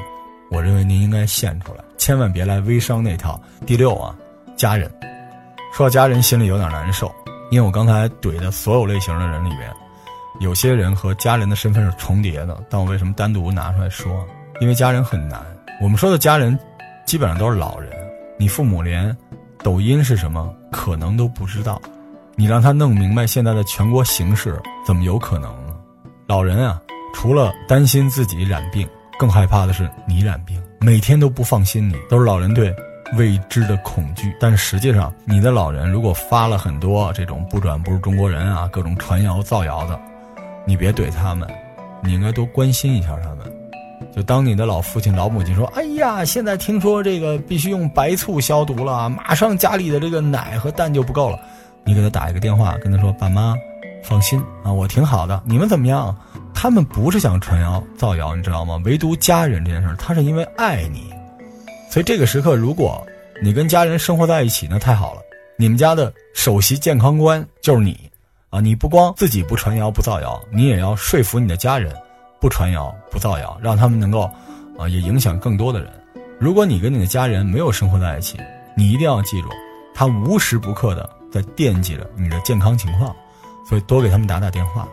[0.52, 3.42] 我认为您应该献出来，千万别来微商那套。
[3.66, 4.14] 第六啊，
[4.56, 4.88] 家人，
[5.74, 7.12] 说到家人心里有点难受，
[7.50, 9.68] 因为我刚才怼的所有类型的人里边，
[10.38, 14.24] 有些人和家人的身份是重叠的，但我为什么单独拿出来说？
[14.60, 15.44] 因为家人很难。
[15.80, 16.56] 我们说的家人，
[17.04, 17.90] 基本上都是老人，
[18.38, 19.16] 你父母连
[19.60, 21.82] 抖音是什么可能都不知道。
[22.34, 25.74] 你让他弄明白现在的全国形势，怎么有可能呢？
[26.26, 26.80] 老人啊，
[27.14, 32.74] 除了担心自己染病，更害怕的是你染病，每天都不放心你，都是老人对
[33.18, 34.34] 未知的恐惧。
[34.40, 40.00] 但实际上，你的老人如果发了很多这种不转不是中国人啊，各种传谣造谣的，
[40.64, 41.46] 你别怼他们，
[42.02, 43.40] 你应该多关心一下他们。
[44.16, 51.38] 就当你的老父亲、老母亲说：“哎呀，现在听说这个必须用白醋消毒了，马上家里的这个奶和蛋就不够了。”
[51.84, 53.54] 你给他打一个电话，跟他说：“爸妈，
[54.04, 55.42] 放心啊，我挺好的。
[55.44, 56.16] 你们怎么样？
[56.54, 58.80] 他们不是想传谣造谣，你知道吗？
[58.84, 61.12] 唯独家人这件事，他是因为爱你。
[61.90, 63.04] 所以这个时刻，如果
[63.42, 65.20] 你跟家人生活在一起，那太好了。
[65.58, 67.98] 你们家的首席健康官就是你
[68.50, 68.60] 啊！
[68.60, 71.94] 你不光自己不传谣不造谣，你也要说服你的家人
[72.40, 74.30] 不传谣不造谣，让他们能够
[74.78, 75.90] 啊也影响更多的人。
[76.38, 78.38] 如果你跟你的家人没有生活在一起，
[78.76, 79.48] 你一定要记住，
[79.94, 83.16] 他无时不刻的。”在惦记着你的健康情况，
[83.68, 84.86] 所以多给他们打打电话。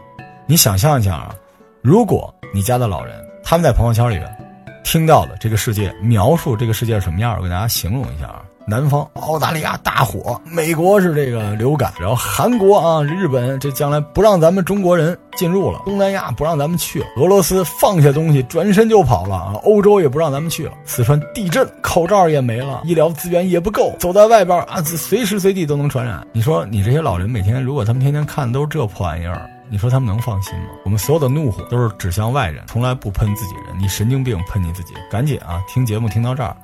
[0.47, 1.35] 你想象一下啊，
[1.83, 4.37] 如果你家的老人他们在朋友圈里边
[4.83, 8.43] 听到了这个世界描述这个世界是什么样，我给大家形容一下啊。
[8.69, 26.25] 南方澳大利亚大火，美国是这个流感，然后韩国啊、日本这将来不让咱们中国人进入了，东南亚不让咱们去了，俄罗斯放下东西转身就跑了啊，欧洲也不让咱们去了，四川地震，口罩也没了，医疗资源也不够，走在外边啊，随时随地都能传染。
[26.31, 30.65] 你说你这些老人每天如果他们天天看都是这破玩意儿，你说他们能放心吗？
[30.85, 33.79] 我们所有的怒火都是指向外人，从来不喷自己人。
[33.79, 36.55] 你神经病，喷你自己，赶紧啊，听节目听到这儿。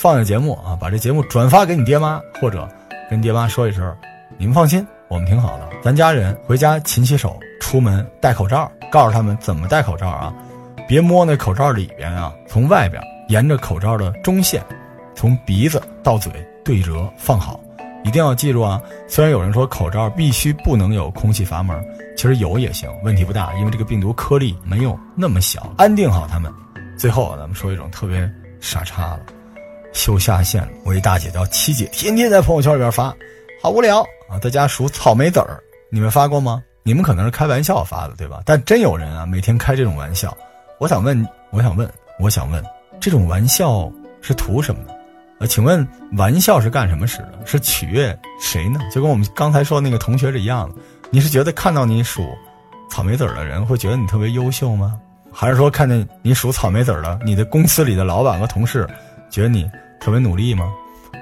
[0.00, 2.66] 放下节目啊，把这节目转发给你爹妈，或者
[3.10, 3.94] 跟爹妈说一声，
[4.38, 5.68] 你们放心，我们挺好的。
[5.82, 10.32] 咱家人回家勤洗手，出门戴口罩，告诉他们怎么戴口罩啊，
[10.88, 14.64] 别摸那口罩里边啊，从外边沿着口罩的中线，
[15.14, 16.32] 从鼻子到嘴
[16.64, 17.60] 对折放好，
[18.02, 18.80] 一定要记住啊。
[19.06, 21.78] 虽然有人说口罩必须不能有空气阀门，
[22.16, 26.50] 其实有也行，问题不大，因为这个病毒颗粒没有那么小，安定好他们。
[26.96, 28.26] 最后咱们说一种特别
[28.62, 29.39] 傻叉的。
[29.92, 33.14] 秀下线了，我一大姐叫七姐，天天在朋友圈里边发，
[33.62, 36.62] 好无聊啊，在家数草莓籽儿，你们发过吗？
[36.82, 38.40] 你们可能是开玩笑发的，对吧？
[38.46, 40.36] 但真有人啊，每天开这种玩笑。
[40.78, 42.64] 我想问，我想问，我想问，
[43.00, 44.94] 这种玩笑是图什么呢？
[45.40, 47.38] 呃，请问玩笑是干什么使的？
[47.44, 48.80] 是取悦谁呢？
[48.92, 50.76] 就跟我们刚才说那个同学是一样的。
[51.10, 52.26] 你是觉得看到你数
[52.88, 54.98] 草莓籽儿的人会觉得你特别优秀吗？
[55.32, 58.88] 还是说看见你数草莓籽儿的你的公司里的老板和同事？
[59.30, 60.72] 觉得你特别努力吗？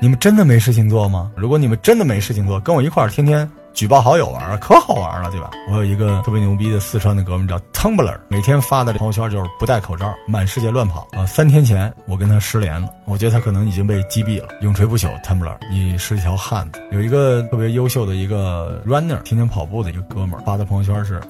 [0.00, 1.30] 你们真的没事情做吗？
[1.36, 5.50] 如果你们真的没事情做，跟我一块儿天天举报好友玩，可好玩了，对吧？
[5.70, 11.26] 我有一个特别牛逼的四川的哥们叫 Tumblr，每天发的朋友圈就是不戴口罩，满世界乱跑啊！
[11.26, 14.48] 三天前我跟他失联了，我觉得他可能已经被击毙了。
[14.60, 16.80] 永垂不朽，Tumblr，你是一条汉子。
[16.92, 21.20] 有一个特别优秀的一个 runner，天天跑步的一个哥们儿发的朋友圈是。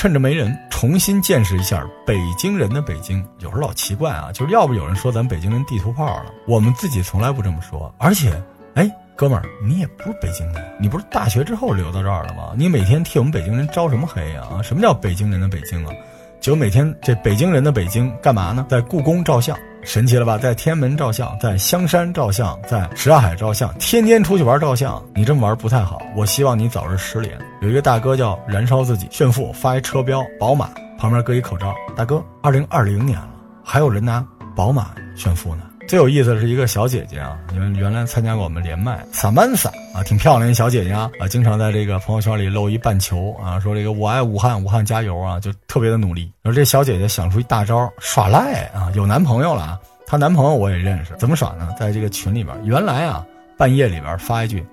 [0.00, 3.22] 趁着没人，重新见识一下北京人的北京。
[3.40, 7.94] 有时候老奇怪啊，就是要不有人说咱北京人地图炮了，我们自己从来不这么说。
[7.98, 8.32] 而且，
[8.72, 12.54] 哎，哥们儿，你也不是北京的，你不是大学之后留到这儿的吗？
[12.56, 14.40] 你每天替我们北京人招什么黑呀？
[14.50, 15.92] 啊，什么叫北京人的北京啊？
[16.40, 18.64] 就每天这北京人的北京干嘛呢？
[18.70, 19.54] 在故宫照相。
[19.82, 25.02] 神奇了吧，在天安门照相，在香山照相，在什刹海照相，天天出去玩照相。
[25.14, 27.36] 你这么玩不太好，我希望你早日失联。
[27.62, 31.74] 有一个大哥叫燃烧自己炫富，发一车标宝马，旁边搁一口罩。
[31.96, 33.30] 大哥，二零二零年了，
[33.64, 35.62] 还有人拿宝马炫富呢？
[35.90, 46.30] 最有意思的是一个小姐姐啊，原原来参加过我们连麦，萨曼萨啊，挺漂亮一小姐姐啊，啊，经常在这个朋友圈里露一半球啊，说这个我爱武汉，武汉加油啊，就特别的努力。
[46.44, 51.74] 而这小姐姐想出一大招耍赖啊，有男朋友了啊，她男朋友我也认识，怎么耍呢？
[51.76, 53.26] 在这个群里边，原来啊，
[53.58, 54.64] 半夜里边发一句，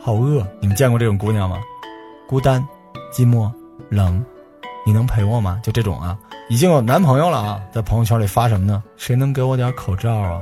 [0.00, 1.58] 好饿，你们见过这种姑娘吗？
[2.26, 2.66] 孤单、
[3.12, 3.52] 寂寞、
[3.90, 4.24] 冷，
[4.86, 5.60] 你能陪我吗？
[5.62, 6.16] 就这种啊，
[6.48, 8.82] 已经有男朋友了啊，在朋友圈里发什么呢？
[8.96, 10.40] 谁能给我点口罩啊？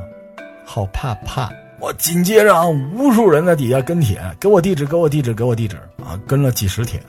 [0.72, 1.50] 好怕怕！
[1.80, 7.02] 我紧接着啊，无数人在底下跟帖，给我地址，给我地址，给我地址啊，跟了几十帖。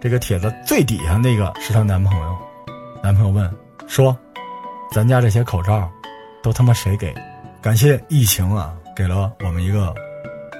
[0.00, 2.36] 这个帖子最底下那个是她男朋友，
[3.00, 3.48] 男朋友问
[3.86, 4.18] 说
[4.90, 5.88] ：“咱家这些口罩，
[6.42, 7.14] 都他妈谁给？”
[7.62, 9.94] 感谢疫情啊，给了我们一个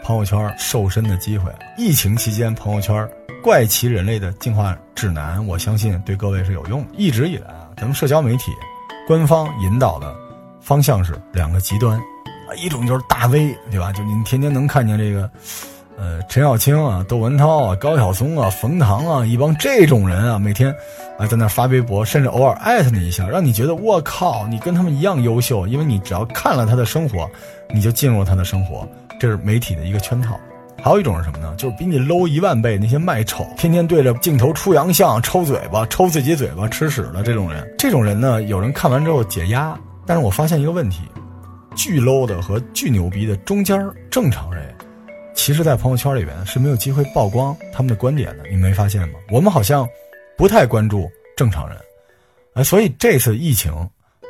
[0.04, 1.50] 朋友圈瘦身的机会。
[1.76, 3.10] 疫情期间，朋友圈
[3.42, 6.86] 怪奇人类的进化指南，我相信对各位是有用。
[6.92, 8.52] 一直以来啊，咱们社交媒体
[9.08, 10.14] 官方引导的
[10.60, 12.00] 方向是两个极端。
[12.56, 13.92] 一种就是大 V，对吧？
[13.92, 15.30] 就你天天能看见这个，
[15.98, 20.74] 呃，陈小青啊、窦文涛啊、高晓松啊、冯唐啊，一帮这种人啊，每天
[21.18, 27.28] 啊在那发微博，甚至偶尔艾特你一下，让你觉得我靠，你跟他们一样优秀，因为你只要看了他的生活，
[27.72, 30.38] 你就进入了他的生活，这是媒体的一个圈套。
[30.82, 31.54] 还有一种是什么呢？
[31.58, 37.70] 就是比你 low 一万倍那些卖丑，天天对着镜头出洋相、抽嘴巴、抽自己嘴巴、吃屎的这种人。
[37.76, 41.02] 这种人呢，有人看完之后解压，但是我发现一个问题。
[41.82, 44.70] 巨 low 的和巨牛逼的中间正常人，
[45.34, 48.44] 其实，在朋友圈里边是没有机会曝光他们的观点的。
[48.50, 49.14] 你没发现吗？
[49.30, 49.88] 我们好像
[50.36, 51.78] 不太关注正常人，
[52.52, 53.72] 哎，所以这次疫情，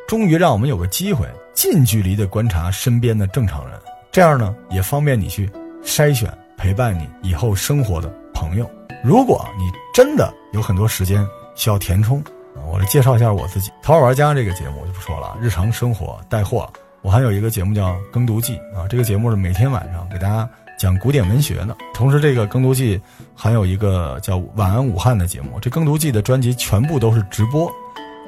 [0.06, 3.76] 终于让我们有个机会近距离的观察身边的正常人，
[4.12, 5.50] 这样呢，也方便你去
[5.82, 8.70] 筛选陪伴你以后生活的朋友。
[9.02, 12.22] 如果你真的有很多时间需要填充，
[12.70, 13.72] 我来介绍一下我自己。
[13.82, 16.72] 淘宝玩家这个节目我就不说了，日常生活带货。
[17.02, 21.74] 我还有一个节目叫《耕读记》啊，这个节目是每天晚上给大家讲古典文学的。
[21.94, 22.98] 同时，这个《耕读记》
[23.34, 25.58] 还有一个叫《晚安武汉》的节目。
[25.60, 27.72] 这《耕读记》的专辑全部都是直播，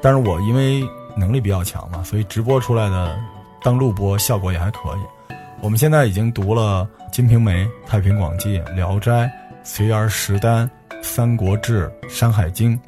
[0.01, 0.83] 但是我因为
[1.15, 3.15] 能力比较强嘛，所以直播出来的
[3.61, 5.35] 当录播效果也还可以。
[5.61, 9.11] 我们现在已经读了《金瓶梅》《太平广记》《聊斋》
[9.63, 10.67] 《随儿食单》
[11.03, 12.75] 《三国志》《山海经》。《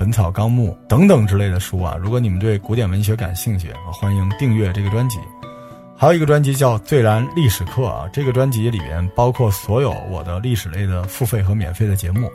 [0.00, 5.18] 本草纲目》等等之类的书啊，如果你们对古典文学感兴趣，欢迎订阅这个专辑。
[5.94, 12.32] 还有一个专辑叫《最燃历史课》啊，这个专辑里边包括所有我的历史类的付费和免费的节目，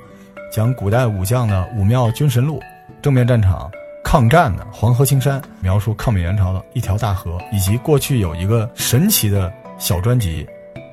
[0.52, 2.60] 讲古代武将的《武庙军神录》，
[3.02, 3.68] 正面战场
[4.04, 10.48] 抗战的黄河青山，描述抗美援朝的一条大河，以及过去有一个神奇的小专辑，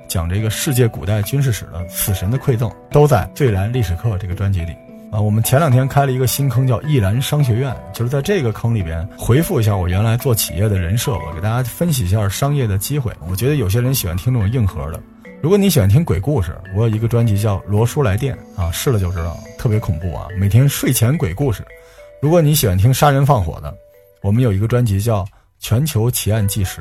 [0.08, 4.74] 讲这个世界古代军事史的《死神的馈赠》，都在《最燃历史课》这个专辑里。
[5.12, 13.12] 啊，我们前两天开了一个新坑，叫易兰商学院，就是在这个坑里边回复一下我原来做企业的人设，我给大家分析一下商业的机会。
[13.28, 14.98] 我觉得有些人喜欢听这种硬核的，
[15.42, 21.62] 如果你喜欢听鬼故事，我有一个专辑叫《罗叔来电》啊，试了就知道，特别恐怖啊，每天睡前鬼故事。
[22.22, 23.70] 如果你喜欢听杀人放火的，
[24.22, 25.24] 我们有一个专辑叫
[25.58, 26.80] 《全球奇案纪实》。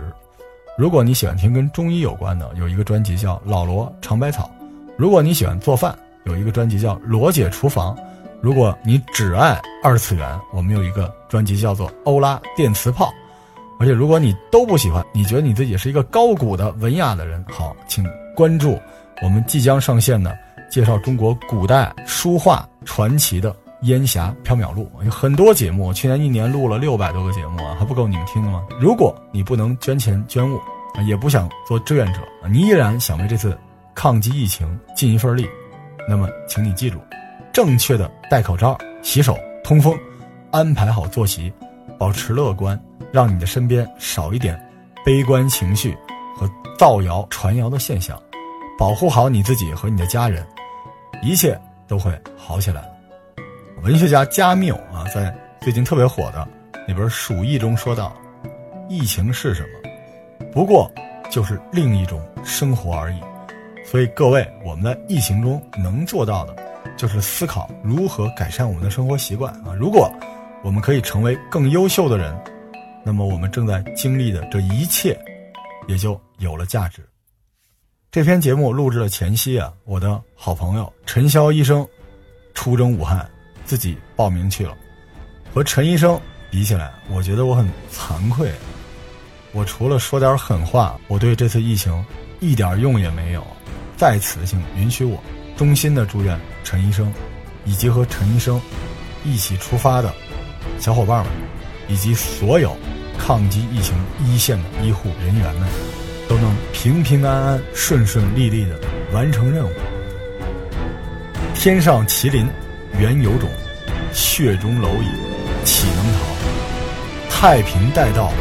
[0.77, 4.49] 如果你喜欢听跟中医有关的，有一个专辑叫《老罗尝百草》。
[4.97, 7.93] 如果你喜欢做饭，有一个专辑叫《罗姐厨房》。
[8.41, 13.05] 如果你只爱二次元，我们有一个专辑叫做《欧拉电磁炮》，
[13.79, 18.03] 而且如果你都不喜欢，你觉得你自己是一个高古的文雅的人，好，请
[18.35, 18.79] 关注
[19.21, 20.35] 我们即将上线的
[20.71, 23.51] 介绍中国古代书画传奇的
[23.81, 28.63] 《烟霞缥缈录》，有很多节目，去年一年录了六百多个节目啊，还不够你们听的吗？
[28.79, 30.59] 如果你不能捐钱捐物，
[31.07, 33.55] 也不想做志愿者，你依然想为这次
[33.93, 35.47] 抗击疫情尽一份力，
[36.09, 36.99] 那么，请你记住。
[37.53, 39.97] 正确的戴口罩、洗手、通风，
[40.51, 41.51] 安排好作息，
[41.97, 42.79] 保持乐观，
[43.11, 44.57] 让你的身边少一点
[45.05, 45.97] 悲观情绪
[46.37, 48.17] 和造谣传谣的现象，
[48.77, 50.45] 保护好你自己和你的家人，
[51.21, 52.83] 一切都会好起来。
[53.83, 56.47] 文学家加缪啊，在最近特别火的
[56.87, 58.13] 那本《鼠疫》中说道
[58.87, 60.47] ：“疫情是什么？
[60.53, 60.89] 不过
[61.29, 63.19] 就是另一种生活而已。”
[63.83, 66.55] 所以各位，我们在疫情中能做到的。
[66.97, 69.73] 就是思考如何改善我们的生活习惯啊！
[69.79, 70.11] 如果
[70.63, 72.37] 我们可以成为更优秀的人，
[73.03, 75.17] 那么我们正在经历的这一切
[75.87, 77.07] 也就有了价值。
[78.11, 81.87] 这篇节目录制的前夕啊，我的好朋友陈潇医生
[82.53, 83.27] 出征武汉，
[83.65, 84.75] 自己报名去了。
[85.53, 86.19] 和陈医生
[86.49, 88.51] 比起来，我觉得我很惭愧。
[89.53, 92.05] 我除了说点狠话，我对这次疫情
[92.39, 93.45] 一点用也没有。
[93.97, 95.21] 在此，请允许我。
[95.61, 97.13] 衷心的祝愿陈医生，
[97.65, 98.59] 以及和陈医生
[99.23, 100.11] 一起出发的
[100.79, 101.31] 小伙伴们，
[101.87, 102.75] 以及所有
[103.19, 103.93] 抗击疫情
[104.25, 105.69] 一线的医护人员们，
[106.27, 108.71] 都能平平安安、顺顺利利的
[109.13, 109.71] 完成任务。
[111.53, 112.47] 天上麒麟，
[112.97, 113.47] 原有种；
[114.11, 115.05] 血中蝼蚁，
[115.63, 117.29] 岂能逃？
[117.29, 118.33] 太平待到，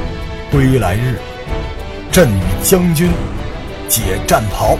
[0.50, 1.18] 归来日，
[2.10, 3.10] 朕与将军
[3.88, 4.78] 解战袍。